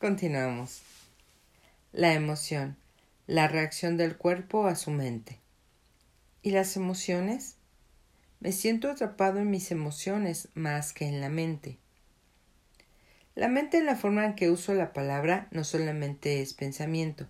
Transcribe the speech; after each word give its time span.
Continuamos. 0.00 0.80
La 1.92 2.14
emoción, 2.14 2.78
la 3.26 3.48
reacción 3.48 3.98
del 3.98 4.16
cuerpo 4.16 4.66
a 4.66 4.74
su 4.74 4.90
mente. 4.90 5.36
¿Y 6.40 6.52
las 6.52 6.74
emociones? 6.76 7.56
Me 8.40 8.52
siento 8.52 8.90
atrapado 8.90 9.40
en 9.40 9.50
mis 9.50 9.70
emociones 9.70 10.48
más 10.54 10.94
que 10.94 11.06
en 11.06 11.20
la 11.20 11.28
mente. 11.28 11.76
La 13.34 13.48
mente 13.48 13.76
en 13.76 13.84
la 13.84 13.94
forma 13.94 14.24
en 14.24 14.36
que 14.36 14.48
uso 14.48 14.72
la 14.72 14.94
palabra 14.94 15.48
no 15.50 15.64
solamente 15.64 16.40
es 16.40 16.54
pensamiento, 16.54 17.26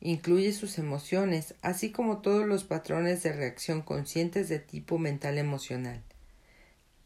incluye 0.00 0.52
sus 0.54 0.78
emociones, 0.78 1.54
así 1.62 1.92
como 1.92 2.22
todos 2.22 2.44
los 2.44 2.64
patrones 2.64 3.22
de 3.22 3.34
reacción 3.34 3.82
conscientes 3.82 4.48
de 4.48 4.58
tipo 4.58 4.98
mental 4.98 5.38
emocional. 5.38 6.02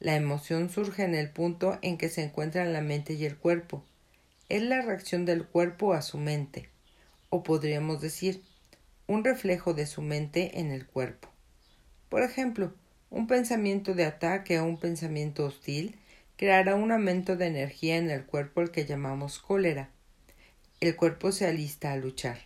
La 0.01 0.17
emoción 0.17 0.71
surge 0.71 1.05
en 1.05 1.15
el 1.15 1.29
punto 1.29 1.79
en 1.83 1.99
que 1.99 2.09
se 2.09 2.25
encuentran 2.25 2.73
la 2.73 2.81
mente 2.81 3.13
y 3.13 3.27
el 3.27 3.37
cuerpo. 3.37 3.85
Es 4.49 4.63
la 4.63 4.81
reacción 4.81 5.25
del 5.25 5.45
cuerpo 5.45 5.93
a 5.93 6.03
su 6.03 6.19
mente, 6.19 6.69
o 7.31 7.43
podríamos 7.43 8.01
decir, 8.01 8.45
un 9.09 9.25
reflejo 9.25 9.75
de 9.75 9.87
su 9.87 10.03
mente 10.03 10.61
en 10.61 10.71
el 10.71 10.87
cuerpo. 10.87 11.29
Por 12.09 12.23
ejemplo, 12.23 12.73
un 13.11 13.27
pensamiento 13.27 13.93
de 13.95 14.05
ataque 14.05 14.61
o 14.61 14.65
un 14.65 14.79
pensamiento 14.79 15.45
hostil 15.47 15.97
creará 16.37 16.77
un 16.77 16.93
aumento 16.93 17.35
de 17.35 17.47
energía 17.47 17.97
en 17.97 18.09
el 18.09 18.25
cuerpo 18.25 18.61
al 18.61 18.71
que 18.71 18.87
llamamos 18.87 19.41
cólera. 19.41 19.91
El 20.81 20.95
cuerpo 20.95 21.33
se 21.33 21.49
alista 21.49 21.91
a 21.91 21.97
luchar. 21.97 22.39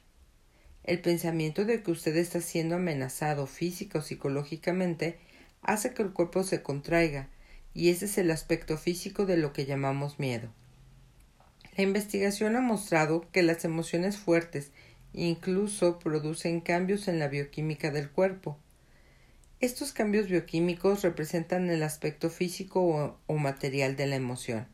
El 0.84 1.02
pensamiento 1.02 1.66
de 1.66 1.82
que 1.82 1.90
usted 1.90 2.16
está 2.16 2.40
siendo 2.40 2.76
amenazado 2.76 3.46
física 3.46 3.98
o 3.98 4.02
psicológicamente 4.02 5.18
hace 5.60 5.92
que 5.92 6.02
el 6.02 6.14
cuerpo 6.14 6.44
se 6.44 6.62
contraiga, 6.62 7.28
y 7.74 7.90
ese 7.90 8.06
es 8.06 8.16
el 8.16 8.30
aspecto 8.30 8.78
físico 8.78 9.26
de 9.26 9.36
lo 9.36 9.52
que 9.52 9.66
llamamos 9.66 10.18
miedo. 10.18 10.50
La 11.80 11.84
investigación 11.84 12.56
ha 12.56 12.60
mostrado 12.60 13.24
que 13.32 13.42
las 13.42 13.64
emociones 13.64 14.18
fuertes 14.18 14.70
incluso 15.14 15.98
producen 15.98 16.60
cambios 16.60 17.08
en 17.08 17.18
la 17.18 17.26
bioquímica 17.26 17.90
del 17.90 18.10
cuerpo. 18.10 18.58
Estos 19.60 19.92
cambios 19.92 20.28
bioquímicos 20.28 21.00
representan 21.00 21.70
el 21.70 21.82
aspecto 21.82 22.28
físico 22.28 23.16
o, 23.26 23.34
material 23.38 23.96
de 23.96 24.06
la 24.08 24.16
emoción. 24.16 24.68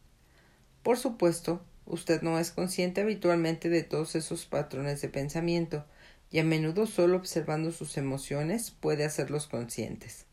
Por 0.82 0.98
supuesto, 0.98 1.62
usted 1.84 2.22
no 2.22 2.40
es 2.40 2.50
consciente 2.50 3.02
habitualmente 3.02 3.68
de 3.68 3.84
todos 3.84 4.16
esos 4.16 4.44
patrones 4.46 5.00
de 5.00 5.08
pensamiento, 5.08 5.84
y 6.32 6.40
a 6.40 6.42
menudo 6.42 6.86
solo 6.88 7.18
observando 7.18 7.70
sus 7.70 7.98
emociones 7.98 8.72
puede 8.72 9.04
hacerlos 9.04 9.46
conscientes. 9.46 10.26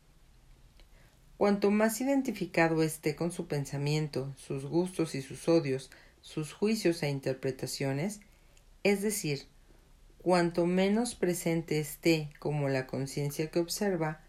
Cuanto 1.36 1.70
más 1.70 2.00
identificado 2.00 2.82
esté 2.82 3.14
con 3.14 3.30
su 3.30 3.46
pensamiento, 3.46 4.34
sus 4.36 4.64
gustos 4.64 5.14
y 5.14 5.22
sus 5.22 5.48
odios, 5.48 5.92
sus 6.24 6.54
juicios 6.54 7.02
e 7.02 7.10
interpretaciones, 7.10 8.20
es 8.82 9.02
decir, 9.02 9.46
cuanto 10.22 10.64
menos 10.64 11.14
presente 11.14 11.78
esté 11.78 12.30
como 12.38 12.70
la 12.70 12.86
conciencia 12.86 13.50
que 13.50 13.58
observa, 13.58 14.22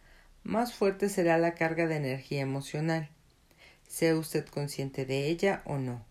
más 0.44 0.74
fuerte 0.74 1.08
será 1.08 1.38
la 1.38 1.54
carga 1.56 1.88
de 1.88 1.96
energía 1.96 2.42
emocional, 2.42 3.10
sea 3.88 4.18
usted 4.18 4.46
consciente 4.46 5.06
de 5.06 5.30
ella 5.30 5.64
o 5.66 5.78
no. 5.78 6.06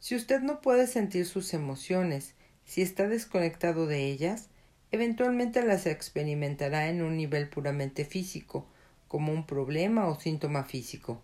Si 0.00 0.16
usted 0.16 0.40
no 0.40 0.60
puede 0.60 0.88
sentir 0.88 1.24
sus 1.24 1.54
emociones, 1.54 2.34
si 2.64 2.82
está 2.82 3.06
desconectado 3.06 3.86
de 3.86 4.06
ellas, 4.06 4.48
eventualmente 4.90 5.62
las 5.62 5.86
experimentará 5.86 6.88
en 6.88 7.00
un 7.00 7.16
nivel 7.16 7.48
puramente 7.48 8.04
físico, 8.04 8.66
como 9.06 9.32
un 9.32 9.46
problema 9.46 10.08
o 10.08 10.18
síntoma 10.18 10.64
físico. 10.64 11.22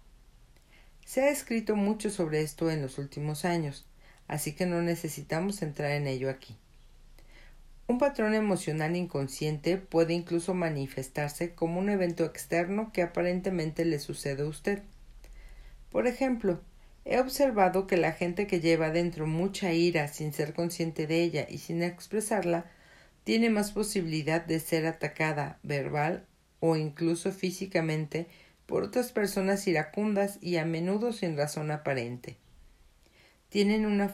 Se 1.07 1.23
ha 1.23 1.31
escrito 1.31 1.77
mucho 1.77 2.11
sobre 2.11 2.43
esto 2.43 2.69
en 2.69 2.83
los 2.83 2.99
últimos 2.99 3.45
años, 3.45 3.87
así 4.27 4.55
que 4.57 4.67
no 4.67 4.83
necesitamos 4.83 5.63
entrar 5.63 5.93
en 5.93 6.09
ello 6.09 6.29
aquí. 6.29 6.57
Un 7.87 7.99
patrón 7.99 8.35
emocional 8.35 8.97
inconsciente 8.97 9.77
puede 9.77 10.15
incluso 10.15 10.53
manifestarse 10.53 11.55
como 11.55 11.79
un 11.79 11.91
evento 11.91 12.25
externo 12.25 12.91
que 12.93 13.03
aparentemente 13.03 13.85
le 13.85 14.01
sucede 14.01 14.43
a 14.43 14.47
usted. 14.47 14.83
Por 15.93 16.09
ejemplo, 16.09 16.61
he 17.05 17.21
observado 17.21 17.87
que 17.87 17.97
la 17.97 18.11
gente 18.11 18.49
que 18.49 18.59
lleva 18.59 18.91
dentro 18.91 19.29
mucha 19.29 19.73
ira 19.73 20.09
sin 20.09 20.33
ser 20.33 20.55
consciente 20.55 21.07
de 21.07 21.23
ella 21.23 21.47
y 21.49 21.59
sin 21.59 21.85
expresarla 21.85 22.67
tiene 23.23 23.49
más 23.49 23.71
posibilidad 23.71 24.45
de 24.45 24.59
ser 24.59 24.87
atacada 24.87 25.61
verbal 25.63 26.27
o 26.59 26.75
incluso 26.75 27.31
físicamente 27.31 28.27
por 28.67 28.83
otras 28.83 29.13
personas 29.13 29.67
iracundas 29.67 30.39
y 30.41 30.57
a 30.57 30.65
menudo 30.65 31.13
sin 31.13 31.37
razón 31.37 31.71
aparente. 31.71 32.37
Tienen 33.49 33.87
una, 33.87 34.13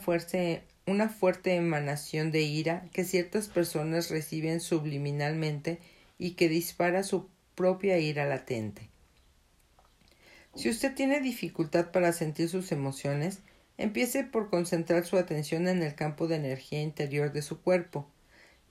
una 0.85 1.09
fuerte 1.09 1.55
emanación 1.55 2.31
de 2.31 2.41
ira 2.41 2.87
que 2.93 3.03
ciertas 3.03 3.47
personas 3.47 4.09
reciben 4.09 4.59
subliminalmente 4.59 5.79
y 6.17 6.31
que 6.31 6.49
dispara 6.49 7.03
su 7.03 7.27
propia 7.55 7.97
ira 7.97 8.25
latente. 8.25 8.89
Si 10.55 10.69
usted 10.69 10.93
tiene 10.93 11.19
dificultad 11.19 11.91
para 11.91 12.13
sentir 12.13 12.47
sus 12.47 12.71
emociones, 12.71 13.39
empiece 13.77 14.23
por 14.23 14.49
concentrar 14.51 15.05
su 15.05 15.17
atención 15.17 15.67
en 15.67 15.81
el 15.81 15.95
campo 15.95 16.27
de 16.27 16.35
energía 16.35 16.81
interior 16.83 17.33
de 17.33 17.41
su 17.41 17.59
cuerpo, 17.61 18.07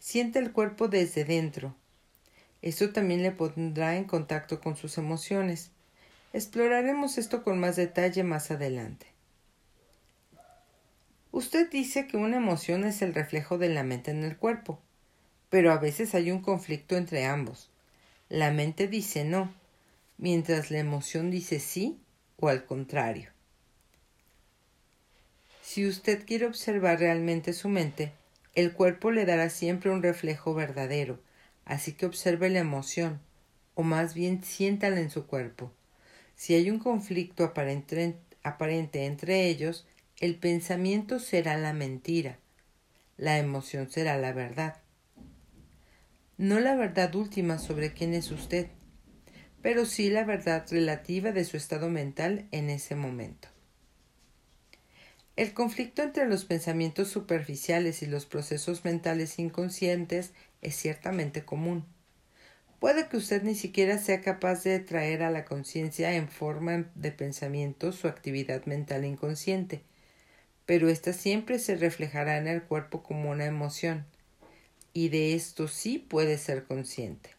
Siente 0.03 0.41
el 0.41 0.51
cuerpo 0.51 0.89
desde 0.89 1.25
dentro. 1.25 1.77
Esto 2.63 2.93
también 2.93 3.23
le 3.23 3.33
pondrá 3.33 3.97
en 3.97 4.05
contacto 4.05 4.61
con 4.61 4.77
sus 4.77 4.97
emociones. 4.97 5.71
Exploraremos 6.33 7.19
esto 7.19 7.43
con 7.43 7.59
más 7.59 7.77
detalle 7.77 8.23
más 8.23 8.51
adelante. 8.51 9.07
Usted 11.33 11.71
dice 11.71 12.07
que 12.07 12.17
una 12.17 12.37
emoción 12.37 12.85
es 12.85 13.03
el 13.03 13.15
reflejo 13.15 13.59
de 13.59 13.69
la 13.69 13.83
mente 13.83 14.11
en 14.11 14.23
el 14.23 14.37
cuerpo, 14.37 14.79
pero 15.51 15.73
a 15.73 15.79
veces 15.79 16.15
hay 16.15 16.31
un 16.31 16.41
conflicto 16.41 16.97
entre 16.97 17.25
ambos. 17.25 17.71
La 18.29 18.51
mente 18.51 18.87
dice 18.87 19.25
no, 19.25 19.53
mientras 20.19 20.71
la 20.71 20.79
emoción 20.79 21.31
dice 21.31 21.59
sí 21.59 21.99
o 22.37 22.49
al 22.49 22.65
contrario. 22.65 23.31
Si 25.63 25.87
usted 25.87 26.27
quiere 26.27 26.47
observar 26.47 27.01
realmente 27.01 27.53
su 27.55 27.69
mente, 27.69 28.13
el 28.55 28.73
cuerpo 28.73 29.11
le 29.11 29.25
dará 29.25 29.49
siempre 29.49 29.91
un 29.91 30.03
reflejo 30.03 30.55
verdadero, 30.55 31.19
así 31.65 31.93
que 31.93 32.07
observe 32.07 32.51
la 32.51 32.61
emoción, 32.61 33.21
o 33.75 33.83
más 33.83 34.15
bien 34.15 34.43
siéntala 34.43 35.01
en 35.01 35.11
su 35.11 35.27
cuerpo. 35.27 35.73
Si 36.35 36.55
hay 36.55 36.71
un 36.71 36.79
conflicto 36.79 37.45
aparente, 37.45 38.17
aparente 38.43 39.07
entre 39.07 39.49
ellos, 39.49 39.87
el 40.19 40.37
pensamiento 40.37 41.19
será 41.19 41.57
la 41.57 41.73
mentira, 41.73 42.39
la 43.17 43.39
emoción 43.39 43.91
será 43.91 44.19
la 44.19 44.33
verdad. 44.33 44.77
No 46.39 46.61
la 46.61 46.75
verdad 46.75 47.15
última 47.15 47.59
sobre 47.59 47.93
quién 47.93 48.15
es 48.15 48.31
usted, 48.31 48.69
pero 49.63 49.87
sí 49.87 50.11
la 50.11 50.25
verdad 50.25 50.67
relativa 50.71 51.33
de 51.33 51.45
su 51.45 51.57
estado 51.57 51.89
mental 51.89 52.49
en 52.51 52.69
ese 52.71 52.97
momento. 52.97 53.49
El 55.37 55.55
conflicto 55.55 56.03
entre 56.03 56.27
los 56.27 56.45
pensamientos 56.45 57.09
superficiales 57.09 58.03
y 58.03 58.07
los 58.07 58.27
procesos 58.27 58.85
mentales 58.85 59.39
inconscientes 59.39 60.33
es 60.63 60.75
ciertamente 60.77 61.45
común. 61.45 61.85
Puede 62.79 63.09
que 63.09 63.17
usted 63.17 63.43
ni 63.43 63.55
siquiera 63.55 63.99
sea 63.99 64.23
capaz 64.23 64.65
de 64.65 64.81
traer 64.81 65.23
a 65.23 65.31
la 65.31 65.45
conciencia 65.45 66.15
en 66.15 66.29
forma 66.29 66.91
de 66.95 67.13
pensamiento 67.13 67.93
su 67.93 68.09
actividad 68.09 68.65
mental 68.65 69.05
inconsciente, 69.05 69.83
pero 70.67 70.89
ésta 70.89 71.13
siempre 71.13 71.59
se 71.59 71.77
reflejará 71.77 72.39
en 72.39 72.49
el 72.49 72.63
cuerpo 72.63 73.03
como 73.03 73.31
una 73.31 73.45
emoción, 73.45 74.07
y 74.93 75.11
de 75.11 75.35
esto 75.35 75.69
sí 75.69 75.99
puede 75.99 76.39
ser 76.39 76.65
consciente. 76.65 77.31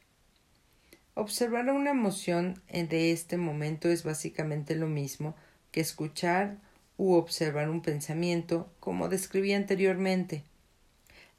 Observar 1.15 1.69
una 1.69 1.91
emoción 1.91 2.61
de 2.71 3.11
este 3.11 3.37
momento 3.37 3.89
es 3.89 4.03
básicamente 4.03 4.75
lo 4.75 4.87
mismo 4.87 5.35
que 5.71 5.81
escuchar 5.81 6.57
u 6.97 7.13
observar 7.13 7.69
un 7.69 7.81
pensamiento, 7.81 8.71
como 8.79 9.09
describí 9.09 9.53
anteriormente. 9.53 10.43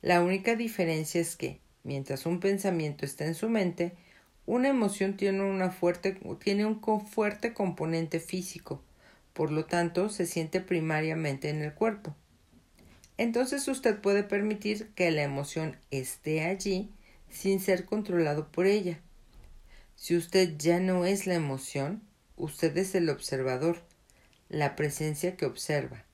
La 0.03 0.23
única 0.23 0.55
diferencia 0.57 1.21
es 1.21 1.37
que, 1.37 1.59
mientras 1.85 2.27
un 2.27 2.41
pensamiento 2.41 3.05
está 3.05 3.27
en 3.27 3.35
su 3.35 3.49
mente, 3.49 3.93
una 4.47 4.69
emoción 4.69 5.17
tiene, 5.17 5.43
una 5.43 5.71
fuerte, 5.71 6.19
tiene 6.43 6.67
un 6.67 6.81
fuerte 7.07 7.55
componente 7.55 8.21
físico, 8.21 8.83
por 9.33 9.53
lo 9.53 9.67
tanto 9.67 10.09
se 10.09 10.27
siente 10.27 10.61
primariamente 10.61 11.49
en 11.49 11.63
el 11.63 11.73
cuerpo. 11.73 12.15
Entonces 13.17 13.69
usted 13.69 14.01
puede 14.01 14.25
permitir 14.25 14.89
que 14.95 15.11
la 15.11 15.23
emoción 15.23 15.77
esté 15.91 16.45
allí 16.45 16.91
sin 17.31 17.61
ser 17.61 17.85
controlado 17.85 18.49
por 18.51 18.67
ella. 18.67 18.99
Si 19.95 20.17
usted 20.17 20.57
ya 20.59 20.81
no 20.81 21.05
es 21.05 21.27
la 21.27 21.35
emoción, 21.35 22.03
usted 22.37 22.77
es 22.77 22.95
el 22.95 23.09
observador, 23.09 23.83
la 24.49 24.77
presencia 24.77 25.37
que 25.37 25.47
observa. 25.47 26.05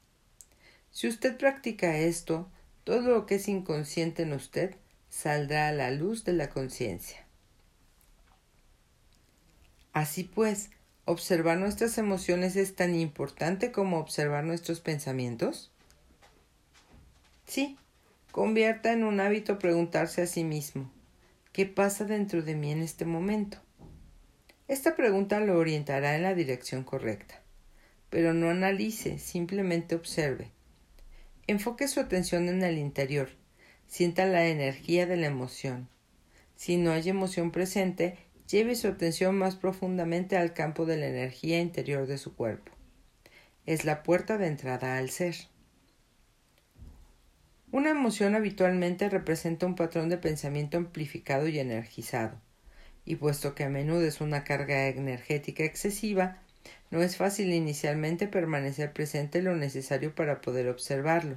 Si 0.91 1.09
usted 1.09 1.37
practica 1.37 1.97
esto, 1.97 2.49
todo 2.85 3.01
lo 3.03 3.27
que 3.27 3.37
es 3.37 3.49
inconsciente 3.49 4.23
en 4.23 4.33
usted 4.33 4.77
saldrá 5.11 5.69
a 5.69 5.73
la 5.73 5.91
luz 5.91 6.25
de 6.25 6.33
la 6.33 6.49
conciencia. 6.49 7.27
Así 9.93 10.25
pues, 10.25 10.71
¿observar 11.05 11.59
nuestras 11.59 11.99
emociones 11.99 12.57
es 12.57 12.75
tan 12.77 12.95
importante 12.95 13.73
como 13.73 13.99
observar 13.99 14.45
nuestros 14.45 14.81
pensamientos? 14.81 15.71
Sí, 17.47 17.77
convierta 18.31 18.93
en 18.93 19.05
un 19.05 19.21
hábito 19.21 19.59
preguntarse 19.59 20.23
a 20.23 20.27
sí 20.27 20.45
mismo, 20.45 20.91
¿qué 21.53 21.67
pasa 21.67 22.05
dentro 22.05 22.41
de 22.43 22.55
mí 22.55 22.71
en 22.71 22.81
este 22.81 23.05
momento? 23.05 23.59
Esta 24.69 24.95
pregunta 24.95 25.41
lo 25.41 25.59
orientará 25.59 26.15
en 26.15 26.23
la 26.23 26.33
dirección 26.33 26.85
correcta. 26.85 27.43
Pero 28.09 28.35
no 28.35 28.51
analice, 28.51 29.19
simplemente 29.19 29.97
observe. 29.97 30.53
Enfoque 31.49 31.89
su 31.89 31.99
atención 31.99 32.49
en 32.49 32.63
el 32.63 32.79
interior. 32.79 33.40
Sienta 33.91 34.25
la 34.25 34.47
energía 34.47 35.05
de 35.07 35.17
la 35.17 35.27
emoción. 35.27 35.89
Si 36.55 36.77
no 36.77 36.93
hay 36.93 37.09
emoción 37.09 37.51
presente, 37.51 38.17
lleve 38.49 38.77
su 38.77 38.87
atención 38.87 39.37
más 39.37 39.57
profundamente 39.57 40.37
al 40.37 40.55
campo 40.55 40.87
de 40.87 40.97
la 40.97 41.09
energía 41.09 41.61
interior 41.61 42.07
de 42.07 42.17
su 42.17 42.37
cuerpo. 42.37 42.71
Es 43.67 43.85
la 43.85 44.05
puerta 44.05 44.39
de 44.39 44.47
entrada 44.47 44.97
al 44.97 45.11
ser. 45.11 45.35
Una 47.73 47.91
emoción 47.91 48.37
habitualmente 48.37 49.09
representa 49.09 49.67
un 49.67 49.75
patrón 49.75 50.09
de 50.09 50.19
pensamiento 50.19 50.77
amplificado 50.77 51.49
y 51.49 51.59
energizado 51.59 52.41
y 53.05 53.17
puesto 53.17 53.57
que 53.57 53.65
a 53.65 53.69
menudo 53.69 54.03
es 54.03 54.21
una 54.21 54.45
carga 54.45 54.87
energética 54.87 55.65
excesiva, 55.65 56.39
no 56.93 57.03
es 57.03 57.17
fácil 57.17 57.53
inicialmente 57.53 58.29
permanecer 58.29 58.93
presente 58.93 59.43
lo 59.43 59.57
necesario 59.57 60.15
para 60.15 60.41
poder 60.41 60.69
observarlo. 60.69 61.37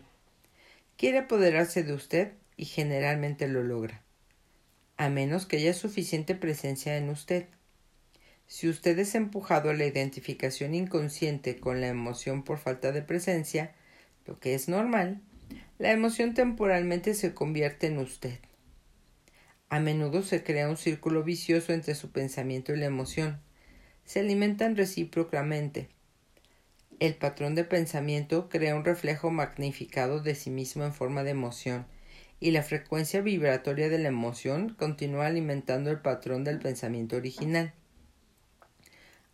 Quiere 0.97 1.17
apoderarse 1.17 1.81
de 1.81 1.93
usted 1.93 2.33
y 2.57 2.65
generalmente 2.65 3.47
lo 3.47 3.63
logra, 3.63 4.03
a 4.97 5.09
menos 5.09 5.45
que 5.45 5.57
haya 5.57 5.73
suficiente 5.73 6.35
presencia 6.35 6.97
en 6.97 7.09
usted. 7.09 7.47
Si 8.47 8.67
usted 8.67 8.99
es 8.99 9.15
empujado 9.15 9.69
a 9.69 9.73
la 9.73 9.85
identificación 9.85 10.75
inconsciente 10.75 11.59
con 11.59 11.81
la 11.81 11.87
emoción 11.87 12.43
por 12.43 12.57
falta 12.57 12.91
de 12.91 13.01
presencia, 13.01 13.73
lo 14.25 14.39
que 14.39 14.53
es 14.53 14.67
normal, 14.67 15.21
la 15.79 15.91
emoción 15.91 16.33
temporalmente 16.33 17.13
se 17.13 17.33
convierte 17.33 17.87
en 17.87 17.97
usted. 17.97 18.39
A 19.69 19.79
menudo 19.79 20.21
se 20.21 20.43
crea 20.43 20.69
un 20.69 20.77
círculo 20.77 21.23
vicioso 21.23 21.73
entre 21.73 21.95
su 21.95 22.11
pensamiento 22.11 22.73
y 22.73 22.77
la 22.77 22.85
emoción. 22.85 23.41
Se 24.05 24.19
alimentan 24.19 24.75
recíprocamente. 24.75 25.89
El 26.99 27.15
patrón 27.15 27.55
de 27.55 27.63
pensamiento 27.63 28.49
crea 28.49 28.75
un 28.75 28.85
reflejo 28.85 29.31
magnificado 29.31 30.21
de 30.21 30.35
sí 30.35 30.51
mismo 30.51 30.83
en 30.83 30.93
forma 30.93 31.23
de 31.23 31.31
emoción, 31.31 31.87
y 32.43 32.51
la 32.51 32.61
frecuencia 32.61 33.21
vibratoria 33.21 33.87
de 33.87 33.97
la 33.99 34.09
emoción 34.09 34.75
continúa 34.77 35.27
alimentando 35.27 35.89
el 35.91 36.01
patrón 36.01 36.43
del 36.43 36.59
pensamiento 36.59 37.15
original. 37.15 37.71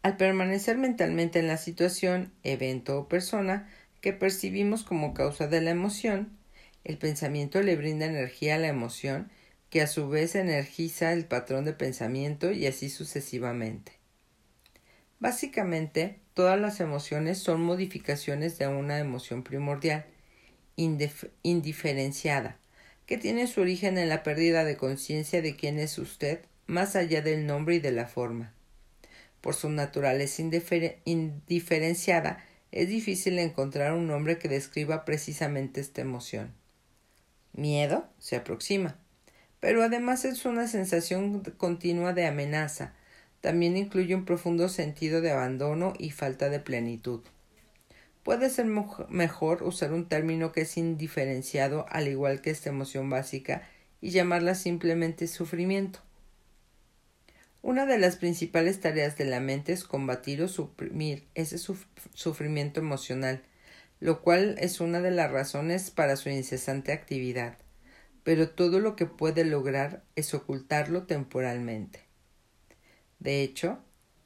Al 0.04 0.16
permanecer 0.16 0.78
mentalmente 0.78 1.40
en 1.40 1.48
la 1.48 1.58
situación, 1.58 2.32
evento 2.44 3.00
o 3.00 3.08
persona 3.08 3.68
que 4.00 4.14
percibimos 4.14 4.84
como 4.84 5.16
causa 5.16 5.48
de 5.48 5.60
la 5.60 5.72
emoción, 5.72 6.38
el 6.84 7.00
pensamiento 7.00 7.64
le 7.64 7.76
brinda 7.76 8.06
energía 8.06 8.56
a 8.56 8.60
la 8.60 8.68
emoción 8.68 9.32
que 9.72 9.82
a 9.82 9.88
su 9.88 10.08
vez 10.08 10.36
energiza 10.36 11.12
el 11.12 11.26
patrón 11.26 11.66
de 11.66 11.74
pensamiento 11.74 12.52
y 12.52 12.68
así 12.68 12.92
sucesivamente. 12.92 13.94
Básicamente, 15.20 16.20
todas 16.36 16.62
las 16.62 16.80
emociones 16.80 17.40
son 17.40 17.60
modificaciones 17.62 18.60
de 18.60 18.68
una 18.68 19.00
emoción 19.00 19.42
primordial, 19.42 20.06
indiferenciada, 20.76 22.60
que 23.10 23.18
tiene 23.18 23.48
su 23.48 23.62
origen 23.62 23.98
en 23.98 24.08
la 24.08 24.22
pérdida 24.22 24.64
de 24.64 24.78
conciencia 24.78 25.42
de 25.42 25.56
quién 25.56 25.80
es 25.80 25.98
usted, 25.98 26.42
más 26.68 26.96
allá 26.96 27.24
del 27.24 27.48
nombre 27.48 27.74
y 27.74 27.80
de 27.80 27.92
la 27.92 28.06
forma. 28.06 28.54
Por 29.42 29.56
su 29.56 29.68
naturaleza 29.70 30.44
indiferenciada, 31.04 32.46
es 32.72 32.88
difícil 32.88 33.40
encontrar 33.40 33.94
un 33.94 34.06
nombre 34.06 34.38
que 34.38 34.48
describa 34.48 35.06
precisamente 35.06 35.82
esta 35.82 36.02
emoción. 36.02 36.54
Miedo 37.54 38.08
se 38.20 38.36
aproxima 38.36 38.96
pero 39.60 39.84
además 39.84 40.26
es 40.26 40.46
una 40.46 40.68
sensación 40.68 41.42
continua 41.58 42.14
de 42.14 42.26
amenaza. 42.26 42.94
También 43.42 43.78
incluye 43.78 44.16
un 44.16 44.26
profundo 44.26 44.70
sentido 44.70 45.22
de 45.22 45.32
abandono 45.32 45.94
y 45.98 46.12
falta 46.12 46.50
de 46.50 46.60
plenitud. 46.60 47.22
Puede 48.24 48.50
ser 48.50 48.66
mejor 48.66 49.64
usar 49.64 49.94
un 49.94 50.08
término 50.08 50.52
que 50.52 50.62
es 50.62 50.78
indiferenciado 50.78 51.86
al 51.90 52.08
igual 52.08 52.42
que 52.42 52.50
esta 52.50 52.70
emoción 52.70 53.10
básica 53.10 53.68
y 54.02 54.12
llamarla 54.12 54.56
simplemente 54.56 55.28
sufrimiento. 55.28 56.00
Una 57.62 57.86
de 57.86 57.98
las 57.98 58.16
principales 58.16 58.80
tareas 58.80 59.18
de 59.18 59.26
la 59.26 59.40
mente 59.40 59.74
es 59.74 59.84
combatir 59.84 60.42
o 60.42 60.48
suprimir 60.48 61.28
ese 61.36 61.58
sufrimiento 62.14 62.80
emocional, 62.80 63.44
lo 64.00 64.22
cual 64.22 64.56
es 64.60 64.80
una 64.80 65.02
de 65.02 65.12
las 65.12 65.32
razones 65.32 65.92
para 65.92 66.16
su 66.16 66.30
incesante 66.30 66.94
actividad 66.94 67.58
pero 68.30 68.50
todo 68.50 68.80
lo 68.80 68.96
que 68.96 69.08
puede 69.08 69.44
lograr 69.44 70.04
es 70.16 70.36
ocultarlo 70.36 71.08
temporalmente. 71.08 72.02
De 73.18 73.42
hecho, 73.42 73.80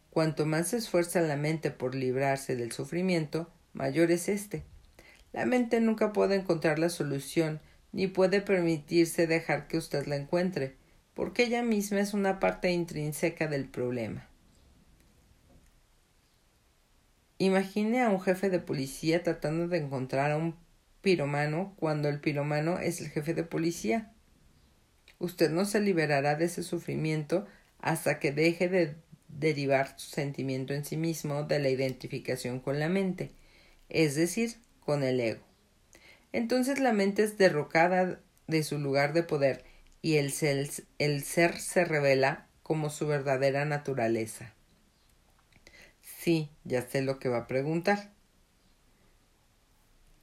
cuanto 0.10 0.46
más 0.46 0.68
se 0.68 0.78
esfuerza 0.78 1.22
la 1.22 1.38
mente 1.38 1.72
por 1.72 1.96
librarse 1.96 2.58
del 2.58 2.74
sufrimiento, 2.74 3.50
mayor 3.74 4.12
es 4.12 4.30
éste. 4.30 4.64
La 5.32 5.46
mente 5.46 5.82
nunca 5.82 6.14
puede 6.14 6.36
encontrar 6.36 6.80
la 6.80 6.90
solución, 6.90 7.60
ni 7.92 8.08
puede 8.08 8.42
permitirse 8.42 9.28
dejar 9.28 9.68
que 9.68 9.78
usted 9.78 10.06
la 10.06 10.16
encuentre, 10.16 10.76
porque 11.14 11.44
ella 11.44 11.64
misma 11.64 12.00
es 12.00 12.14
una 12.14 12.40
parte 12.40 12.72
intrínseca 12.72 13.48
del 13.48 13.68
problema. 13.68 14.30
Imagine 17.38 18.02
a 18.02 18.10
un 18.10 18.22
jefe 18.22 18.50
de 18.50 18.60
policía 18.60 19.22
tratando 19.22 19.68
de 19.68 19.78
encontrar 19.80 20.32
a 20.32 20.38
un 20.38 20.56
piromano 21.02 21.74
cuando 21.78 22.08
el 22.10 22.20
piromano 22.20 22.80
es 22.80 23.02
el 23.02 23.10
jefe 23.10 23.34
de 23.34 23.44
policía. 23.44 24.14
Usted 25.20 25.52
no 25.52 25.66
se 25.66 25.82
liberará 25.82 26.36
de 26.36 26.46
ese 26.46 26.64
sufrimiento 26.64 27.46
hasta 27.80 28.20
que 28.20 28.32
deje 28.32 28.70
de 28.70 28.96
derivar 29.28 29.94
su 29.98 30.10
sentimiento 30.10 30.74
en 30.74 30.86
sí 30.86 30.96
mismo 30.96 31.44
de 31.44 31.60
la 31.60 31.70
identificación 31.70 32.60
con 32.60 32.80
la 32.80 32.88
mente, 32.88 33.32
es 33.90 34.16
decir, 34.16 34.58
con 34.80 35.04
el 35.04 35.20
ego. 35.20 35.44
Entonces 36.32 36.80
la 36.80 36.94
mente 36.94 37.24
es 37.24 37.38
derrocada 37.38 38.20
de 38.48 38.64
su 38.64 38.80
lugar 38.80 39.14
de 39.14 39.24
poder 39.24 39.64
y 40.02 40.18
el 40.18 40.32
ser, 40.32 41.60
se 41.60 41.86
revela 41.86 42.48
como 42.62 42.90
su 42.90 43.08
verdadera 43.08 43.66
naturaleza. 43.66 44.54
Sí, 46.02 46.50
ya 46.66 46.82
sé 46.82 47.02
lo 47.02 47.20
que 47.20 47.30
va 47.30 47.40
a 47.40 47.48
preguntar. 47.48 48.12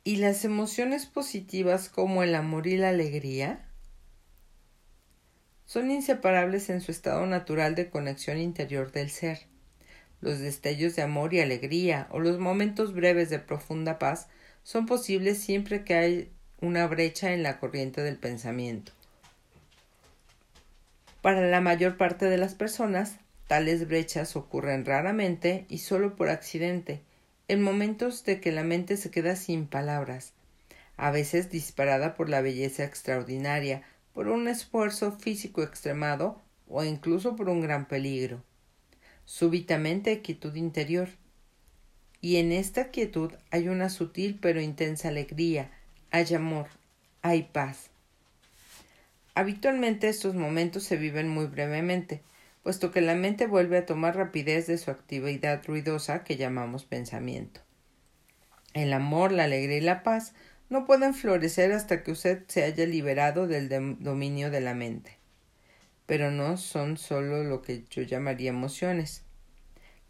¿Y 0.04 0.16
las 0.16 0.44
emociones 0.44 1.06
positivas 1.06 1.88
como 1.88 2.22
el 2.22 2.34
amor 2.34 2.66
y 2.66 2.76
la 2.76 2.90
alegría? 2.90 3.66
Son 5.64 5.90
inseparables 5.90 6.68
en 6.68 6.80
su 6.80 6.90
estado 6.90 7.26
natural 7.26 7.74
de 7.74 7.90
conexión 7.90 8.38
interior 8.38 8.92
del 8.92 9.10
ser. 9.10 9.46
Los 10.20 10.38
destellos 10.38 10.96
de 10.96 11.02
amor 11.02 11.32
y 11.32 11.40
alegría 11.40 12.06
o 12.10 12.18
los 12.18 12.38
momentos 12.38 12.92
breves 12.92 13.30
de 13.30 13.38
profunda 13.38 13.98
paz 13.98 14.28
son 14.62 14.86
posibles 14.86 15.38
siempre 15.38 15.84
que 15.84 15.94
hay 15.94 16.30
una 16.60 16.86
brecha 16.86 17.32
en 17.32 17.42
la 17.42 17.58
corriente 17.58 18.02
del 18.02 18.18
pensamiento. 18.18 18.92
Para 21.22 21.48
la 21.48 21.60
mayor 21.60 21.96
parte 21.96 22.26
de 22.26 22.38
las 22.38 22.54
personas, 22.54 23.16
tales 23.46 23.88
brechas 23.88 24.36
ocurren 24.36 24.84
raramente 24.84 25.66
y 25.68 25.78
solo 25.78 26.16
por 26.16 26.28
accidente, 26.28 27.02
en 27.48 27.62
momentos 27.62 28.24
de 28.24 28.40
que 28.40 28.52
la 28.52 28.62
mente 28.62 28.96
se 28.96 29.10
queda 29.10 29.36
sin 29.36 29.66
palabras, 29.66 30.34
a 30.96 31.10
veces 31.10 31.50
disparada 31.50 32.14
por 32.14 32.28
la 32.28 32.42
belleza 32.42 32.84
extraordinaria, 32.84 33.82
por 34.14 34.28
un 34.28 34.48
esfuerzo 34.48 35.12
físico 35.12 35.62
extremado 35.62 36.40
o 36.68 36.84
incluso 36.84 37.36
por 37.36 37.48
un 37.48 37.60
gran 37.60 37.88
peligro. 37.88 38.42
Súbitamente 39.30 40.22
quietud 40.22 40.56
interior. 40.56 41.08
Y 42.20 42.38
en 42.38 42.50
esta 42.50 42.88
quietud 42.88 43.30
hay 43.52 43.68
una 43.68 43.88
sutil 43.88 44.36
pero 44.42 44.60
intensa 44.60 45.06
alegría, 45.06 45.70
hay 46.10 46.34
amor, 46.34 46.66
hay 47.22 47.44
paz. 47.44 47.90
Habitualmente 49.36 50.08
estos 50.08 50.34
momentos 50.34 50.82
se 50.82 50.96
viven 50.96 51.28
muy 51.28 51.46
brevemente, 51.46 52.22
puesto 52.64 52.90
que 52.90 53.02
la 53.02 53.14
mente 53.14 53.46
vuelve 53.46 53.78
a 53.78 53.86
tomar 53.86 54.16
rapidez 54.16 54.66
de 54.66 54.78
su 54.78 54.90
actividad 54.90 55.64
ruidosa 55.64 56.24
que 56.24 56.36
llamamos 56.36 56.84
pensamiento. 56.84 57.60
El 58.74 58.92
amor, 58.92 59.30
la 59.30 59.44
alegría 59.44 59.76
y 59.76 59.80
la 59.80 60.02
paz 60.02 60.34
no 60.70 60.86
pueden 60.86 61.14
florecer 61.14 61.70
hasta 61.70 62.02
que 62.02 62.10
usted 62.10 62.42
se 62.48 62.64
haya 62.64 62.84
liberado 62.84 63.46
del 63.46 63.68
dominio 64.00 64.50
de 64.50 64.60
la 64.60 64.74
mente. 64.74 65.19
Pero 66.10 66.32
no 66.32 66.56
son 66.56 66.96
solo 66.96 67.44
lo 67.44 67.62
que 67.62 67.84
yo 67.88 68.02
llamaría 68.02 68.50
emociones. 68.50 69.22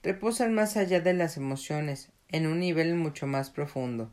Reposan 0.02 0.54
más 0.54 0.78
allá 0.78 1.00
de 1.00 1.12
las 1.12 1.36
emociones, 1.36 2.08
en 2.28 2.46
un 2.46 2.58
nivel 2.58 2.94
mucho 2.94 3.26
más 3.26 3.50
profundo. 3.50 4.10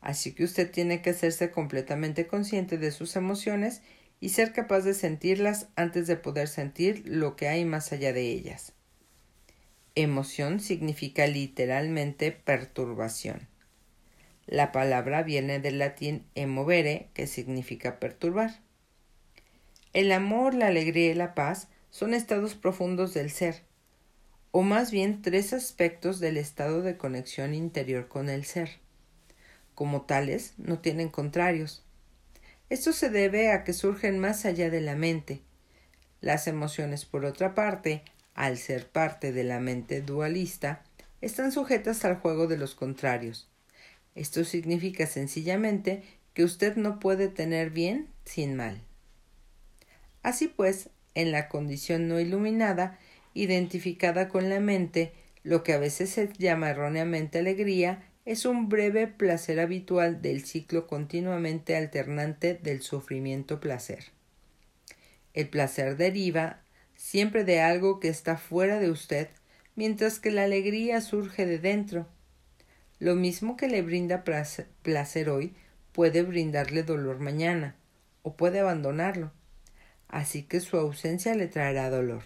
Así 0.00 0.32
que 0.32 0.42
usted 0.42 0.68
tiene 0.68 1.00
que 1.00 1.10
hacerse 1.10 1.52
completamente 1.52 2.26
consciente 2.26 2.76
de 2.76 2.90
sus 2.90 3.14
emociones 3.14 3.82
y 4.18 4.30
ser 4.30 4.52
capaz 4.52 4.80
de 4.80 4.94
sentirlas 4.94 5.68
antes 5.76 6.08
de 6.08 6.16
poder 6.16 6.48
sentir 6.48 7.04
lo 7.06 7.36
que 7.36 7.46
hay 7.46 7.64
más 7.64 7.92
allá 7.92 8.12
de 8.12 8.22
ellas. 8.22 8.72
Emoción 9.94 10.58
significa 10.58 11.28
literalmente 11.28 12.32
perturbación. 12.32 13.46
La 14.48 14.72
palabra 14.72 15.22
viene 15.22 15.60
del 15.60 15.78
latín 15.78 16.24
emovere, 16.34 17.10
que 17.14 17.28
significa 17.28 18.00
perturbar. 18.00 18.60
El 19.92 20.10
amor, 20.10 20.54
la 20.54 20.68
alegría 20.68 21.10
y 21.10 21.14
la 21.14 21.34
paz 21.34 21.68
son 21.90 22.14
estados 22.14 22.54
profundos 22.54 23.12
del 23.12 23.30
ser, 23.30 23.62
o 24.50 24.62
más 24.62 24.90
bien 24.90 25.20
tres 25.20 25.52
aspectos 25.52 26.18
del 26.18 26.38
estado 26.38 26.80
de 26.80 26.96
conexión 26.96 27.52
interior 27.52 28.08
con 28.08 28.30
el 28.30 28.46
ser. 28.46 28.80
Como 29.74 30.02
tales, 30.02 30.54
no 30.56 30.78
tienen 30.78 31.10
contrarios. 31.10 31.84
Esto 32.70 32.94
se 32.94 33.10
debe 33.10 33.50
a 33.50 33.64
que 33.64 33.74
surgen 33.74 34.18
más 34.18 34.46
allá 34.46 34.70
de 34.70 34.80
la 34.80 34.96
mente. 34.96 35.42
Las 36.22 36.46
emociones, 36.46 37.04
por 37.04 37.26
otra 37.26 37.54
parte, 37.54 38.02
al 38.34 38.56
ser 38.56 38.88
parte 38.88 39.30
de 39.30 39.44
la 39.44 39.60
mente 39.60 40.00
dualista, 40.00 40.84
están 41.20 41.52
sujetas 41.52 42.06
al 42.06 42.16
juego 42.16 42.46
de 42.46 42.56
los 42.56 42.74
contrarios. 42.74 43.50
Esto 44.14 44.44
significa 44.44 45.06
sencillamente 45.06 46.02
que 46.32 46.44
usted 46.44 46.76
no 46.76 46.98
puede 46.98 47.28
tener 47.28 47.68
bien 47.68 48.08
sin 48.24 48.56
mal. 48.56 48.80
Así 50.22 50.48
pues, 50.48 50.90
en 51.14 51.32
la 51.32 51.48
condición 51.48 52.08
no 52.08 52.20
iluminada, 52.20 52.98
identificada 53.34 54.28
con 54.28 54.48
la 54.48 54.60
mente, 54.60 55.12
lo 55.42 55.62
que 55.62 55.72
a 55.72 55.78
veces 55.78 56.10
se 56.10 56.28
llama 56.38 56.70
erróneamente 56.70 57.40
alegría, 57.40 58.04
es 58.24 58.44
un 58.44 58.68
breve 58.68 59.08
placer 59.08 59.58
habitual 59.58 60.22
del 60.22 60.44
ciclo 60.44 60.86
continuamente 60.86 61.76
alternante 61.76 62.54
del 62.54 62.82
sufrimiento-placer. 62.82 64.04
El 65.34 65.48
placer 65.48 65.96
deriva 65.96 66.60
siempre 66.94 67.44
de 67.44 67.60
algo 67.60 67.98
que 67.98 68.08
está 68.08 68.36
fuera 68.36 68.78
de 68.78 68.90
usted, 68.90 69.28
mientras 69.74 70.20
que 70.20 70.30
la 70.30 70.44
alegría 70.44 71.00
surge 71.00 71.46
de 71.46 71.58
dentro. 71.58 72.06
Lo 73.00 73.16
mismo 73.16 73.56
que 73.56 73.66
le 73.66 73.82
brinda 73.82 74.22
placer 74.22 75.30
hoy 75.30 75.54
puede 75.90 76.22
brindarle 76.22 76.84
dolor 76.84 77.18
mañana, 77.18 77.74
o 78.22 78.36
puede 78.36 78.60
abandonarlo, 78.60 79.32
así 80.12 80.44
que 80.44 80.60
su 80.60 80.76
ausencia 80.76 81.34
le 81.34 81.48
traerá 81.48 81.90
dolor 81.90 82.22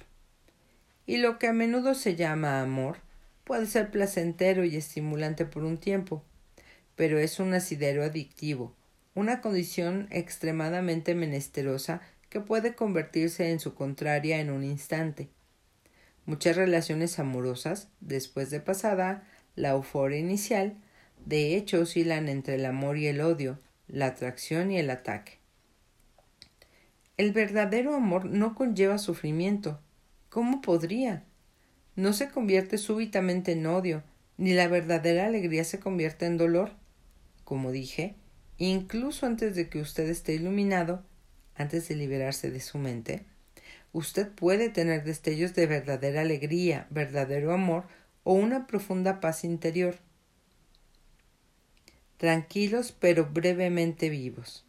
y 1.06 1.18
lo 1.18 1.38
que 1.38 1.46
a 1.46 1.52
menudo 1.52 1.94
se 1.94 2.16
llama 2.16 2.60
amor 2.60 2.98
puede 3.44 3.66
ser 3.66 3.90
placentero 3.90 4.64
y 4.64 4.76
estimulante 4.76 5.44
por 5.44 5.62
un 5.62 5.78
tiempo, 5.78 6.22
pero 6.96 7.18
es 7.18 7.38
un 7.38 7.54
asidero 7.54 8.02
adictivo, 8.02 8.74
una 9.14 9.40
condición 9.40 10.08
extremadamente 10.10 11.14
menesterosa 11.14 12.02
que 12.28 12.40
puede 12.40 12.74
convertirse 12.74 13.52
en 13.52 13.60
su 13.60 13.74
contraria 13.74 14.40
en 14.40 14.50
un 14.50 14.64
instante. 14.64 15.28
Muchas 16.24 16.56
relaciones 16.56 17.20
amorosas, 17.20 17.88
después 18.00 18.50
de 18.50 18.58
pasada 18.58 19.22
la 19.54 19.70
euforia 19.70 20.18
inicial, 20.18 20.76
de 21.24 21.56
hecho 21.56 21.80
oscilan 21.80 22.28
entre 22.28 22.56
el 22.56 22.66
amor 22.66 22.98
y 22.98 23.06
el 23.06 23.20
odio, 23.20 23.60
la 23.86 24.06
atracción 24.06 24.72
y 24.72 24.78
el 24.78 24.90
ataque. 24.90 25.35
El 27.16 27.32
verdadero 27.32 27.94
amor 27.94 28.26
no 28.26 28.54
conlleva 28.54 28.98
sufrimiento, 28.98 29.80
¿Cómo 30.36 30.60
podría? 30.60 31.24
No 31.94 32.12
se 32.12 32.28
convierte 32.28 32.76
súbitamente 32.76 33.52
en 33.52 33.64
odio, 33.64 34.02
ni 34.36 34.52
la 34.52 34.68
verdadera 34.68 35.24
alegría 35.24 35.64
se 35.64 35.80
convierte 35.80 36.26
en 36.26 36.36
dolor. 36.36 36.72
Como 37.44 37.72
dije, 37.72 38.16
incluso 38.58 39.24
antes 39.24 39.56
de 39.56 39.70
que 39.70 39.80
usted 39.80 40.10
esté 40.10 40.34
iluminado, 40.34 41.02
antes 41.54 41.88
de 41.88 41.94
liberarse 41.94 42.50
de 42.50 42.60
su 42.60 42.76
mente, 42.76 43.24
usted 43.94 44.28
puede 44.30 44.68
tener 44.68 45.04
destellos 45.04 45.54
de 45.54 45.66
verdadera 45.66 46.20
alegría, 46.20 46.86
verdadero 46.90 47.54
amor 47.54 47.84
o 48.24 48.34
una 48.34 48.66
profunda 48.66 49.20
paz 49.20 49.42
interior. 49.42 49.96
Tranquilos 52.18 52.92
pero 52.92 53.30
brevemente 53.32 54.10
vivos. 54.10 54.65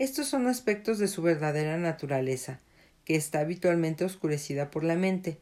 Estos 0.00 0.28
son 0.28 0.46
aspectos 0.46 0.98
de 0.98 1.08
su 1.08 1.20
verdadera 1.20 1.76
naturaleza, 1.76 2.58
que 3.04 3.16
está 3.16 3.40
habitualmente 3.40 4.02
oscurecida 4.02 4.70
por 4.70 4.82
la 4.82 4.94
mente. 4.94 5.36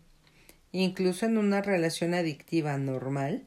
Incluso 0.72 1.26
en 1.26 1.38
una 1.38 1.62
relación 1.62 2.12
adictiva 2.12 2.76
normal, 2.76 3.46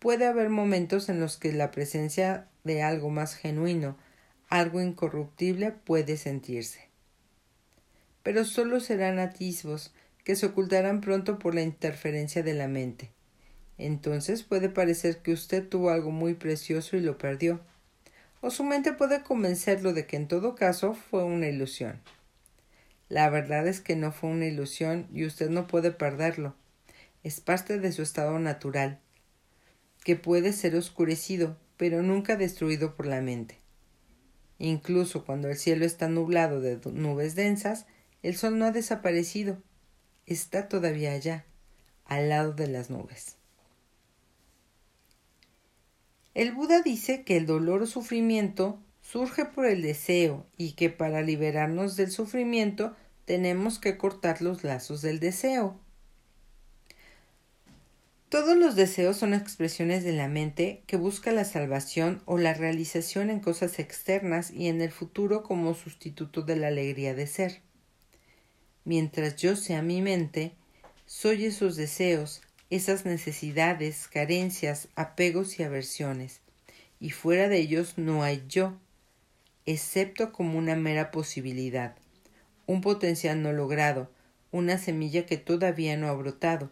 puede 0.00 0.26
haber 0.26 0.48
momentos 0.48 1.08
en 1.10 1.20
los 1.20 1.36
que 1.36 1.52
la 1.52 1.70
presencia 1.70 2.48
de 2.64 2.82
algo 2.82 3.08
más 3.08 3.36
genuino, 3.36 3.96
algo 4.48 4.80
incorruptible, 4.80 5.70
puede 5.70 6.16
sentirse. 6.16 6.88
Pero 8.24 8.44
solo 8.44 8.80
serán 8.80 9.20
atisbos 9.20 9.94
que 10.24 10.34
se 10.34 10.46
ocultarán 10.46 11.00
pronto 11.00 11.38
por 11.38 11.54
la 11.54 11.62
interferencia 11.62 12.42
de 12.42 12.54
la 12.54 12.66
mente. 12.66 13.12
Entonces 13.76 14.42
puede 14.42 14.68
parecer 14.68 15.18
que 15.18 15.30
usted 15.30 15.68
tuvo 15.68 15.90
algo 15.90 16.10
muy 16.10 16.34
precioso 16.34 16.96
y 16.96 17.00
lo 17.00 17.16
perdió, 17.16 17.60
o 18.40 18.50
su 18.50 18.64
mente 18.64 18.92
puede 18.92 19.22
convencerlo 19.22 19.92
de 19.92 20.06
que 20.06 20.16
en 20.16 20.28
todo 20.28 20.54
caso 20.54 20.94
fue 20.94 21.24
una 21.24 21.48
ilusión. 21.48 22.00
La 23.08 23.30
verdad 23.30 23.66
es 23.66 23.80
que 23.80 23.96
no 23.96 24.12
fue 24.12 24.30
una 24.30 24.46
ilusión 24.46 25.08
y 25.12 25.24
usted 25.24 25.48
no 25.48 25.66
puede 25.66 25.90
perderlo. 25.90 26.54
Es 27.22 27.40
parte 27.40 27.78
de 27.78 27.92
su 27.92 28.02
estado 28.02 28.38
natural, 28.38 29.00
que 30.04 30.14
puede 30.16 30.52
ser 30.52 30.76
oscurecido, 30.76 31.56
pero 31.76 32.02
nunca 32.02 32.36
destruido 32.36 32.96
por 32.96 33.06
la 33.06 33.20
mente. 33.20 33.58
Incluso 34.58 35.24
cuando 35.24 35.48
el 35.48 35.56
cielo 35.56 35.84
está 35.84 36.08
nublado 36.08 36.60
de 36.60 36.78
nubes 36.92 37.34
densas, 37.34 37.86
el 38.22 38.36
sol 38.36 38.58
no 38.58 38.66
ha 38.66 38.72
desaparecido. 38.72 39.62
Está 40.26 40.68
todavía 40.68 41.12
allá, 41.12 41.46
al 42.04 42.28
lado 42.28 42.52
de 42.52 42.66
las 42.66 42.90
nubes. 42.90 43.37
El 46.38 46.52
Buda 46.52 46.82
dice 46.82 47.24
que 47.24 47.36
el 47.36 47.46
dolor 47.46 47.82
o 47.82 47.86
sufrimiento 47.88 48.78
surge 49.02 49.44
por 49.44 49.66
el 49.66 49.82
deseo 49.82 50.46
y 50.56 50.74
que 50.74 50.88
para 50.88 51.20
liberarnos 51.20 51.96
del 51.96 52.12
sufrimiento 52.12 52.94
tenemos 53.24 53.80
que 53.80 53.98
cortar 53.98 54.40
los 54.40 54.62
lazos 54.62 55.02
del 55.02 55.18
deseo. 55.18 55.80
Todos 58.28 58.56
los 58.56 58.76
deseos 58.76 59.16
son 59.16 59.34
expresiones 59.34 60.04
de 60.04 60.12
la 60.12 60.28
mente 60.28 60.84
que 60.86 60.96
busca 60.96 61.32
la 61.32 61.44
salvación 61.44 62.22
o 62.24 62.38
la 62.38 62.54
realización 62.54 63.30
en 63.30 63.40
cosas 63.40 63.80
externas 63.80 64.52
y 64.52 64.68
en 64.68 64.80
el 64.80 64.92
futuro 64.92 65.42
como 65.42 65.74
sustituto 65.74 66.42
de 66.42 66.54
la 66.54 66.68
alegría 66.68 67.16
de 67.16 67.26
ser. 67.26 67.62
Mientras 68.84 69.34
yo 69.34 69.56
sea 69.56 69.82
mi 69.82 70.02
mente, 70.02 70.52
soy 71.04 71.46
esos 71.46 71.74
deseos, 71.74 72.42
esas 72.70 73.04
necesidades, 73.04 74.08
carencias, 74.08 74.88
apegos 74.94 75.58
y 75.58 75.62
aversiones, 75.62 76.40
y 77.00 77.10
fuera 77.10 77.48
de 77.48 77.58
ellos 77.58 77.94
no 77.96 78.22
hay 78.22 78.44
yo 78.48 78.76
excepto 79.68 80.32
como 80.32 80.58
una 80.58 80.76
mera 80.76 81.10
posibilidad, 81.10 81.94
un 82.66 82.80
potencial 82.80 83.42
no 83.42 83.52
logrado, 83.52 84.10
una 84.50 84.78
semilla 84.78 85.26
que 85.26 85.36
todavía 85.36 85.94
no 85.98 86.08
ha 86.08 86.14
brotado. 86.14 86.70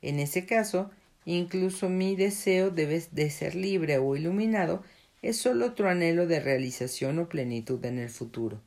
En 0.00 0.18
ese 0.18 0.46
caso, 0.46 0.90
incluso 1.26 1.90
mi 1.90 2.16
deseo 2.16 2.70
debe 2.70 3.04
de 3.10 3.28
ser 3.28 3.54
libre 3.54 3.98
o 3.98 4.16
iluminado 4.16 4.82
es 5.20 5.36
solo 5.36 5.66
otro 5.66 5.90
anhelo 5.90 6.26
de 6.26 6.40
realización 6.40 7.18
o 7.18 7.28
plenitud 7.28 7.84
en 7.84 7.98
el 7.98 8.08
futuro. 8.08 8.62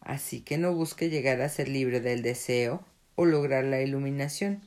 Así 0.00 0.40
que 0.40 0.56
no 0.56 0.74
busque 0.74 1.10
llegar 1.10 1.42
a 1.42 1.50
ser 1.50 1.68
libre 1.68 2.00
del 2.00 2.22
deseo 2.22 2.84
o 3.16 3.26
lograr 3.26 3.64
la 3.64 3.82
iluminación. 3.82 4.62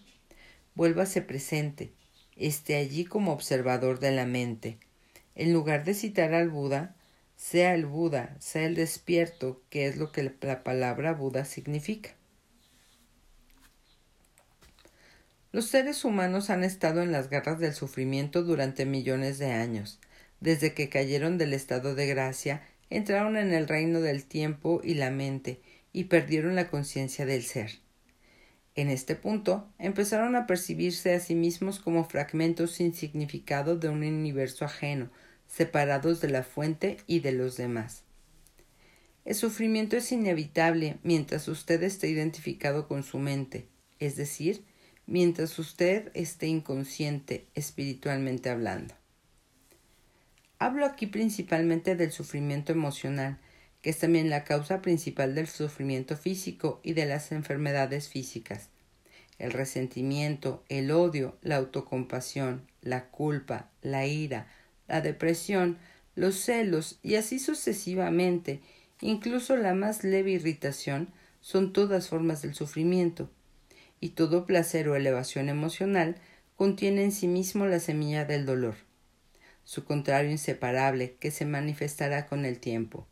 Vuélvase 0.75 1.21
presente, 1.21 1.93
esté 2.35 2.75
allí 2.75 3.05
como 3.05 3.31
observador 3.31 3.99
de 3.99 4.11
la 4.11 4.25
mente. 4.25 4.77
En 5.33 5.53
lugar 5.53 5.85
de 5.85 5.93
citar 5.93 6.33
al 6.33 6.49
Buda, 6.49 6.95
sea 7.37 7.73
el 7.73 7.85
Buda, 7.85 8.35
sea 8.39 8.65
el 8.65 8.75
despierto, 8.75 9.61
que 9.69 9.87
es 9.87 9.97
lo 9.97 10.11
que 10.11 10.31
la 10.41 10.63
palabra 10.63 11.13
Buda 11.13 11.45
significa. 11.45 12.15
Los 15.53 15.67
seres 15.67 16.03
humanos 16.03 16.49
han 16.49 16.65
estado 16.65 17.01
en 17.01 17.13
las 17.13 17.29
garras 17.29 17.59
del 17.59 17.73
sufrimiento 17.73 18.43
durante 18.43 18.85
millones 18.85 19.37
de 19.37 19.51
años. 19.53 19.99
Desde 20.41 20.73
que 20.73 20.89
cayeron 20.89 21.37
del 21.37 21.53
estado 21.53 21.95
de 21.95 22.07
gracia, 22.07 22.61
entraron 22.89 23.37
en 23.37 23.53
el 23.53 23.69
reino 23.69 24.01
del 24.01 24.25
tiempo 24.25 24.81
y 24.83 24.95
la 24.95 25.11
mente, 25.11 25.61
y 25.93 26.05
perdieron 26.05 26.55
la 26.55 26.67
conciencia 26.67 27.25
del 27.25 27.43
ser. 27.43 27.84
En 28.75 28.89
este 28.89 29.15
punto, 29.15 29.69
empezaron 29.79 30.35
a 30.35 30.45
percibirse 30.47 31.13
a 31.13 31.19
sí 31.21 31.33
mismos 31.33 31.79
como 31.79 32.03
fragmentos 32.03 32.71
sin 32.71 32.93
significado 32.93 33.77
de 33.77 33.87
un 33.87 34.03
universo 34.03 34.65
ajeno, 34.65 35.09
separados 35.47 36.19
de 36.19 36.29
la 36.29 36.43
fuente 36.43 36.97
y 37.07 37.21
de 37.21 37.31
los 37.31 37.55
demás. 37.55 38.03
El 39.23 39.35
sufrimiento 39.35 39.95
es 39.95 40.11
inevitable 40.11 40.97
mientras 41.03 41.47
usted 41.47 41.81
esté 41.83 42.09
identificado 42.09 42.87
con 42.87 43.03
su 43.03 43.17
mente, 43.17 43.67
es 43.99 44.17
decir, 44.17 44.63
mientras 45.07 45.57
usted 45.57 46.11
esté 46.13 46.47
inconsciente 46.47 47.47
espiritualmente 47.55 48.49
hablando. 48.49 48.93
Hablo 50.59 50.85
aquí 50.85 51.07
principalmente 51.07 51.95
del 51.95 52.11
sufrimiento 52.11 52.71
emocional, 52.71 53.39
que 53.85 53.91
es 53.91 53.99
también 53.99 54.31
la 54.31 54.45
causa 54.45 54.81
principal 54.81 55.35
del 55.35 55.45
sufrimiento 55.45 56.17
físico 56.17 56.79
y 56.81 56.93
de 56.93 57.05
las 57.05 57.31
enfermedades 57.31 58.09
físicas. 58.09 58.69
El 59.37 59.51
resentimiento, 59.51 60.63
el 60.69 60.89
odio, 60.89 61.37
la 61.43 61.57
autocompasión, 61.57 62.65
la 62.81 63.09
culpa, 63.09 63.69
la 63.83 64.07
ira, 64.07 64.47
la 64.87 65.01
depresión, 65.01 65.77
los 66.15 66.33
celos 66.33 66.97
y 67.03 67.13
así 67.13 67.37
sucesivamente, 67.37 68.59
incluso 69.01 69.55
la 69.55 69.75
más 69.75 70.03
leve 70.03 70.31
irritación, 70.31 71.09
son 71.39 71.71
todas 71.71 72.09
formas 72.09 72.41
del 72.41 72.55
sufrimiento, 72.55 73.29
y 73.99 74.09
todo 74.09 74.47
placer 74.47 74.89
o 74.89 74.95
elevación 74.95 75.47
emocional 75.47 76.15
contiene 76.55 77.03
en 77.03 77.11
sí 77.11 77.27
mismo 77.27 77.67
la 77.67 77.79
semilla 77.79 78.25
del 78.25 78.47
dolor, 78.47 78.77
su 79.63 79.85
contrario 79.85 80.31
inseparable, 80.31 81.17
que 81.19 81.29
se 81.29 81.45
manifestará 81.45 82.25
con 82.25 82.45
el 82.45 82.57
tiempo. 82.57 83.07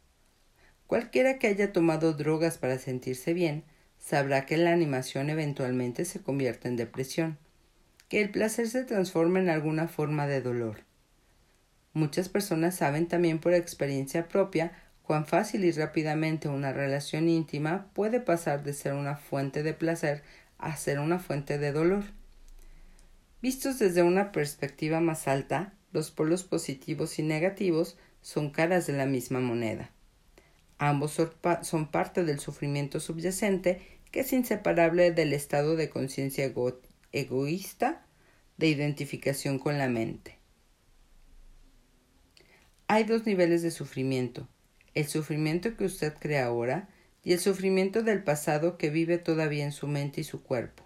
Cualquiera 0.93 1.39
que 1.39 1.47
haya 1.47 1.73
tomado 1.73 2.13
drogas 2.13 2.59
para 2.59 2.77
sentirse 2.77 3.33
bien, 3.33 3.63
sabrá 3.97 4.45
que 4.45 4.57
la 4.57 4.73
animación 4.73 5.31
eventualmente 5.31 6.05
se 6.05 6.21
convierte 6.21 6.67
en 6.67 6.75
depresión, 6.75 7.39
que 8.09 8.21
el 8.21 8.29
placer 8.29 8.69
se 8.69 8.83
transforma 8.83 9.39
en 9.39 9.49
alguna 9.49 9.87
forma 9.87 10.27
de 10.27 10.43
dolor. 10.43 10.81
Muchas 11.93 12.29
personas 12.29 12.75
saben 12.75 13.07
también 13.07 13.39
por 13.39 13.55
experiencia 13.55 14.27
propia 14.27 14.71
cuán 15.01 15.25
fácil 15.25 15.65
y 15.65 15.71
rápidamente 15.71 16.47
una 16.47 16.73
relación 16.73 17.27
íntima 17.27 17.89
puede 17.93 18.19
pasar 18.19 18.63
de 18.63 18.73
ser 18.73 18.93
una 18.93 19.15
fuente 19.15 19.63
de 19.63 19.73
placer 19.73 20.21
a 20.59 20.77
ser 20.77 20.99
una 20.99 21.17
fuente 21.17 21.57
de 21.57 21.71
dolor. 21.71 22.03
Vistos 23.41 23.79
desde 23.79 24.03
una 24.03 24.31
perspectiva 24.31 24.99
más 24.99 25.27
alta, 25.27 25.73
los 25.91 26.11
polos 26.11 26.43
positivos 26.43 27.17
y 27.17 27.23
negativos 27.23 27.97
son 28.21 28.51
caras 28.51 28.85
de 28.85 28.93
la 28.93 29.07
misma 29.07 29.39
moneda. 29.39 29.89
Ambos 30.85 31.17
son 31.61 31.87
parte 31.87 32.25
del 32.25 32.41
sufrimiento 32.41 32.99
subyacente 32.99 33.79
que 34.11 34.19
es 34.19 34.33
inseparable 34.33 35.13
del 35.13 35.31
estado 35.31 35.77
de 35.77 35.89
conciencia 35.89 36.53
egoísta 37.13 38.05
de 38.57 38.67
identificación 38.67 39.59
con 39.59 39.77
la 39.77 39.87
mente. 39.87 40.39
Hay 42.87 43.05
dos 43.05 43.25
niveles 43.25 43.61
de 43.61 43.71
sufrimiento, 43.71 44.49
el 44.93 45.07
sufrimiento 45.07 45.77
que 45.77 45.85
usted 45.85 46.15
crea 46.19 46.47
ahora 46.47 46.89
y 47.23 47.31
el 47.31 47.39
sufrimiento 47.39 48.03
del 48.03 48.21
pasado 48.21 48.77
que 48.77 48.89
vive 48.89 49.17
todavía 49.17 49.63
en 49.63 49.71
su 49.71 49.87
mente 49.87 50.19
y 50.19 50.25
su 50.25 50.43
cuerpo. 50.43 50.83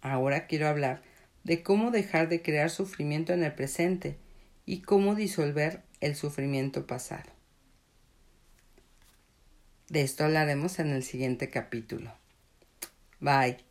Ahora 0.00 0.46
quiero 0.46 0.68
hablar 0.68 1.02
de 1.42 1.64
cómo 1.64 1.90
dejar 1.90 2.28
de 2.28 2.40
crear 2.40 2.70
sufrimiento 2.70 3.32
en 3.32 3.42
el 3.42 3.52
presente 3.52 4.16
y 4.64 4.82
cómo 4.82 5.16
disolver 5.16 5.82
el 6.00 6.14
sufrimiento 6.14 6.86
pasado. 6.86 7.39
De 9.90 10.02
esto 10.02 10.24
hablaremos 10.24 10.78
en 10.78 10.90
el 10.90 11.02
siguiente 11.02 11.50
capítulo. 11.50 12.12
Bye. 13.18 13.69